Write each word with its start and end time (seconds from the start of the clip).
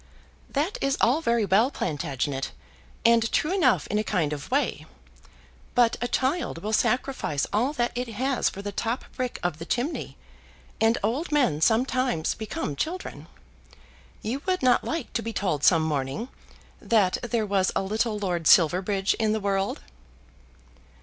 "That 0.49 0.79
is 0.81 0.97
all 0.99 1.21
very 1.21 1.45
well, 1.45 1.69
Plantagenet, 1.69 2.49
and 3.05 3.31
true 3.31 3.53
enough 3.53 3.85
in 3.85 3.99
a 3.99 4.03
kind 4.03 4.33
of 4.33 4.49
way. 4.49 4.87
But 5.75 5.95
a 6.01 6.07
child 6.07 6.63
will 6.63 6.73
sacrifice 6.73 7.45
all 7.53 7.71
that 7.73 7.91
it 7.93 8.07
has 8.07 8.49
for 8.49 8.63
the 8.63 8.71
top 8.71 9.05
brick 9.15 9.37
of 9.43 9.59
the 9.59 9.63
chimney, 9.67 10.17
and 10.81 10.97
old 11.03 11.31
men 11.31 11.61
sometimes 11.61 12.33
become 12.33 12.75
children. 12.75 13.27
You 14.23 14.41
would 14.47 14.63
not 14.63 14.83
like 14.83 15.13
to 15.13 15.21
be 15.21 15.33
told 15.33 15.63
some 15.63 15.83
morning 15.83 16.29
that 16.81 17.19
there 17.21 17.45
was 17.45 17.71
a 17.75 17.83
little 17.83 18.17
Lord 18.17 18.47
Silverbridge 18.47 19.13
in 19.19 19.33
the 19.33 19.39
world." 19.39 19.81